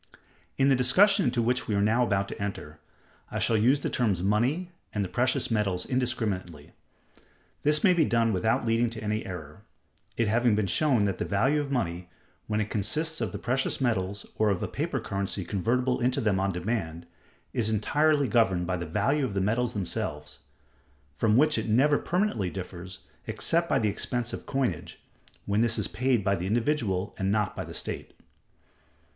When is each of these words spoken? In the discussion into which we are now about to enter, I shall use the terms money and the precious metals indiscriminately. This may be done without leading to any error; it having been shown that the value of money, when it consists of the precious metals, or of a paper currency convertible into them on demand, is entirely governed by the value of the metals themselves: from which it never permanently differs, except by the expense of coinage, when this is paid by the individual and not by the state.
In 0.57 0.69
the 0.69 0.75
discussion 0.75 1.25
into 1.25 1.43
which 1.43 1.67
we 1.67 1.75
are 1.75 1.79
now 1.83 2.01
about 2.03 2.27
to 2.29 2.41
enter, 2.41 2.79
I 3.29 3.37
shall 3.37 3.55
use 3.55 3.81
the 3.81 3.89
terms 3.91 4.23
money 4.23 4.71
and 4.91 5.03
the 5.05 5.07
precious 5.07 5.51
metals 5.51 5.85
indiscriminately. 5.85 6.71
This 7.61 7.83
may 7.83 7.93
be 7.93 8.03
done 8.03 8.33
without 8.33 8.65
leading 8.65 8.89
to 8.89 9.03
any 9.03 9.23
error; 9.27 9.61
it 10.17 10.27
having 10.27 10.55
been 10.55 10.65
shown 10.65 11.05
that 11.05 11.19
the 11.19 11.23
value 11.25 11.61
of 11.61 11.69
money, 11.69 12.09
when 12.47 12.59
it 12.59 12.71
consists 12.71 13.21
of 13.21 13.31
the 13.31 13.37
precious 13.37 13.79
metals, 13.79 14.25
or 14.39 14.49
of 14.49 14.63
a 14.63 14.67
paper 14.67 14.99
currency 14.99 15.45
convertible 15.45 15.99
into 15.99 16.19
them 16.19 16.39
on 16.39 16.51
demand, 16.51 17.05
is 17.53 17.69
entirely 17.69 18.27
governed 18.27 18.65
by 18.65 18.77
the 18.77 18.87
value 18.87 19.23
of 19.23 19.35
the 19.35 19.39
metals 19.39 19.73
themselves: 19.73 20.39
from 21.13 21.37
which 21.37 21.59
it 21.59 21.69
never 21.69 21.99
permanently 21.99 22.49
differs, 22.49 23.01
except 23.27 23.69
by 23.69 23.77
the 23.77 23.89
expense 23.89 24.33
of 24.33 24.47
coinage, 24.47 24.99
when 25.45 25.61
this 25.61 25.77
is 25.77 25.87
paid 25.87 26.23
by 26.23 26.33
the 26.33 26.47
individual 26.47 27.13
and 27.19 27.31
not 27.31 27.55
by 27.55 27.63
the 27.63 27.75
state. 27.75 28.15